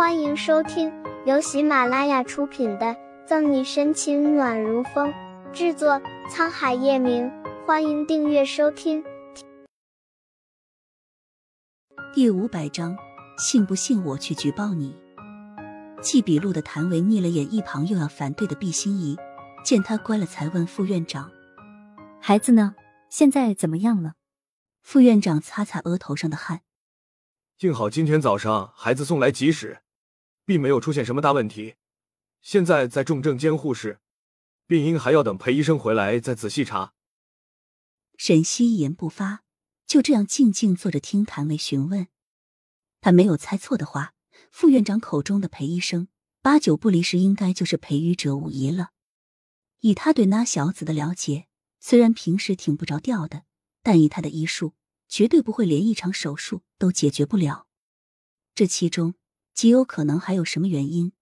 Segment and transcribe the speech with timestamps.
[0.00, 0.90] 欢迎收听
[1.26, 2.86] 由喜马拉雅出品的
[3.26, 5.12] 《赠你深情暖如风》，
[5.52, 7.30] 制作沧海夜明。
[7.66, 9.04] 欢迎订阅收听。
[12.14, 12.96] 第五百章，
[13.36, 14.96] 信不信我去举报你？
[16.00, 19.18] 记笔录的谭维睨了眼一旁又要反对的毕心怡，
[19.62, 21.30] 见他乖了，才问副院长
[22.22, 22.74] ：“孩子呢？
[23.10, 24.14] 现在怎么样了？”
[24.80, 26.62] 副院长擦擦额头上的汗。
[27.58, 29.80] 幸好今天早上孩子送来及时，
[30.50, 31.76] 并没有出现什么大问题。
[32.42, 34.00] 现在在重症监护室，
[34.66, 36.92] 病因还要等裴医生回来再仔细查。
[38.16, 39.44] 沈西一言不发，
[39.86, 42.08] 就这样静静坐着听谭维询问。
[43.00, 44.14] 他没有猜错的话，
[44.50, 46.08] 副院长口中的裴医生，
[46.42, 48.90] 八九不离十应该就是裴宇哲无疑了。
[49.78, 51.46] 以他对那小子的了解，
[51.78, 53.44] 虽然平时挺不着调的，
[53.84, 54.74] 但以他的医术。
[55.06, 57.66] 绝对不会连一场手术都解决不了，
[58.54, 59.14] 这其中
[59.54, 61.12] 极有可能还有什么原因。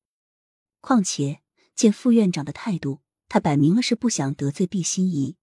[0.80, 1.41] 况且
[1.74, 5.37] 见副院长的态度，他摆明了是不想得罪毕心怡。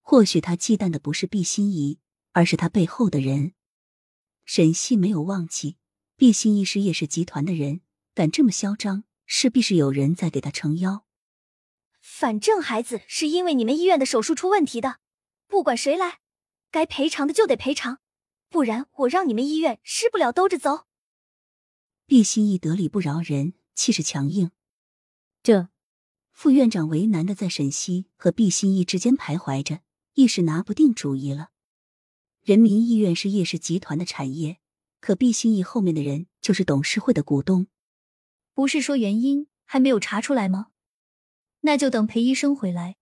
[0.00, 1.98] 或许他忌惮的不是毕心怡，
[2.32, 3.54] 而是他背后的人。
[4.44, 5.78] 沈系没有忘记，
[6.16, 7.80] 毕心怡是叶氏集团的人，
[8.14, 11.06] 敢这么嚣张，势必是有人在给他撑腰。
[12.00, 14.98] 反正孩子是因为你们医院的手术出问题的，
[15.46, 16.20] 不管谁来。
[16.70, 18.00] 该赔偿的就得赔偿，
[18.50, 20.86] 不然我让你们医院吃不了兜着走。
[22.06, 24.50] 毕心怡得理不饶人，气势强硬。
[25.42, 25.70] 这
[26.32, 29.80] 副院长为难的在沈西和毕心怡之间徘徊着，
[30.12, 31.50] 一时拿不定主意了。
[32.42, 34.58] 人民医院是叶氏集团的产业，
[35.00, 37.68] 可毕心怡后面的人就是董事会的股东。
[38.52, 40.68] 不是说原因还没有查出来吗？
[41.60, 42.96] 那就等裴医生回来，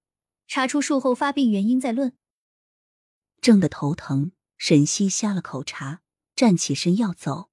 [0.46, 2.16] 查出术后发病原因再论。
[3.40, 6.02] 正的头疼，沈西下了口茶，
[6.36, 7.50] 站起身要走。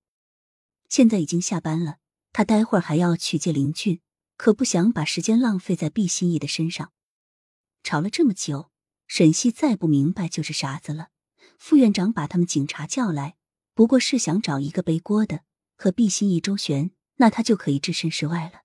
[0.89, 1.99] 现在已经下班了，
[2.33, 4.01] 他待会儿还要去接林俊，
[4.35, 6.91] 可不想把时间浪费在毕心怡的身上。
[7.83, 8.71] 吵了这么久，
[9.07, 11.09] 沈西再不明白就是傻子了。
[11.57, 13.37] 副院长把他们警察叫来，
[13.73, 15.43] 不过是想找一个背锅的，
[15.77, 18.63] 和毕心怡周旋，那他就可以置身事外了。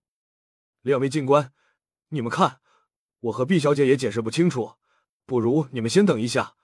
[0.82, 1.52] 两位警官，
[2.08, 2.60] 你们看，
[3.20, 4.74] 我和毕小姐也解释不清楚，
[5.26, 6.56] 不如你们先等一下。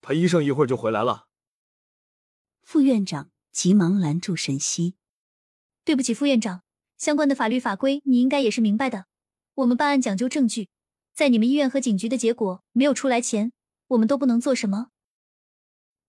[0.00, 1.28] 裴医生一会儿就回来了。
[2.62, 4.94] 副院长急忙拦住沈西
[5.82, 6.62] ：“对不起，副院长，
[6.96, 9.06] 相关的法律法规你应该也是明白的。
[9.54, 10.68] 我们办案讲究证据，
[11.12, 13.50] 在你们医院和警局的结果没有出来前，
[13.88, 14.90] 我们都不能做什么。”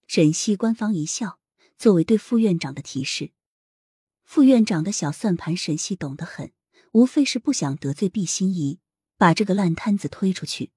[0.06, 1.40] 沈西官方一笑，
[1.76, 3.32] 作为对副院长的提示。
[4.24, 6.54] 副院长的小算盘，沈西懂得很，
[6.92, 8.80] 无非是不想得罪毕心怡，
[9.18, 10.70] 把这个烂摊子推出去。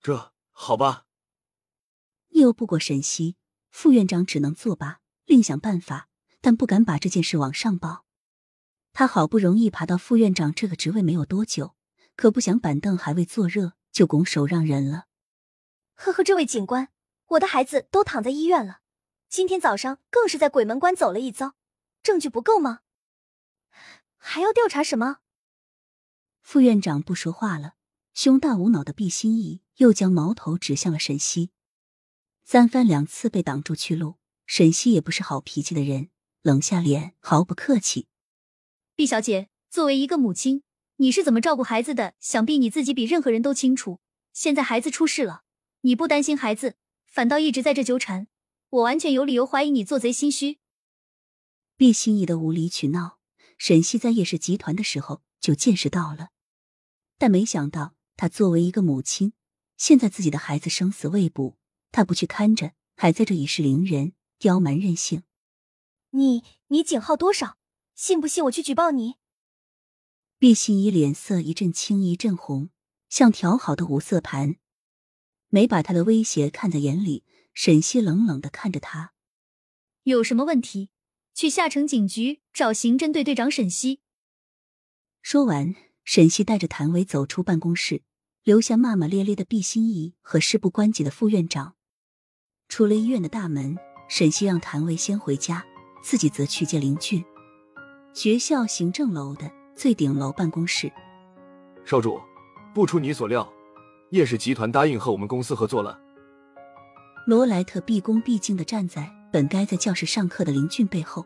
[0.00, 1.04] 这好吧。
[2.30, 3.36] 拗不过沈西，
[3.68, 6.08] 副院长只能作罢，另想办法，
[6.40, 8.04] 但不敢把这件事往上报。
[8.92, 11.74] 他好不容易爬到副院长这个职位没有多久，
[12.14, 15.06] 可不想板凳还未坐热就拱手让人了。
[15.94, 16.88] 呵呵，这位警官，
[17.28, 18.80] 我的孩子都躺在医院了，
[19.28, 21.54] 今天早上更是在鬼门关走了一遭，
[22.02, 22.80] 证据不够吗？
[24.16, 25.18] 还要调查什么？
[26.42, 27.74] 副院长不说话了，
[28.12, 31.50] 胸大无脑的毕心怡又将矛头指向了沈西。
[32.44, 34.16] 三番两次被挡住去路，
[34.46, 36.10] 沈西也不是好脾气的人，
[36.42, 38.06] 冷下脸，毫不客气。
[38.94, 40.62] 毕小姐，作为一个母亲，
[40.96, 42.14] 你是怎么照顾孩子的？
[42.20, 44.00] 想必你自己比任何人都清楚。
[44.32, 45.42] 现在孩子出事了，
[45.82, 46.76] 你不担心孩子，
[47.06, 48.28] 反倒一直在这纠缠，
[48.70, 50.58] 我完全有理由怀疑你做贼心虚。
[51.76, 53.18] 毕心怡的无理取闹，
[53.58, 56.28] 沈西在叶氏集团的时候就见识到了，
[57.18, 59.32] 但没想到她作为一个母亲，
[59.76, 61.56] 现在自己的孩子生死未卜。
[61.90, 65.22] 她不去看着，还在这以势凌人、刁蛮任性。
[66.10, 67.58] 你你警号多少？
[67.94, 69.14] 信不信我去举报你？
[70.36, 72.70] 毕心怡脸色一阵青一阵红，
[73.08, 74.56] 像调好的五色盘，
[75.46, 77.22] 没把他的威胁看在眼里。
[77.54, 79.12] 沈西冷冷的看着他，
[80.02, 80.90] 有什么问题，
[81.34, 84.00] 去下城警局找刑侦队队长沈西。
[85.20, 88.02] 说完，沈西带着谭伟走出办公室，
[88.42, 91.76] 留下骂骂咧咧的毕心怡和事不关己的副院长。
[92.68, 93.76] 出了医院的大门，
[94.14, 95.64] 沈西让谭维先回家，
[96.02, 97.24] 自己则去接林俊。
[98.12, 100.92] 学校行政楼的最顶楼办公室，
[101.82, 102.20] 少主，
[102.74, 103.50] 不出你所料，
[104.10, 105.98] 叶氏集团答应和我们公司合作了。
[107.26, 111.24] 罗莱特毕恭毕敬的站在本该在教室上课的林俊背后。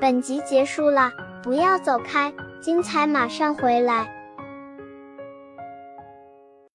[0.00, 1.10] 本集结束了，
[1.42, 2.32] 不要走开，
[2.62, 4.15] 精彩马上回来。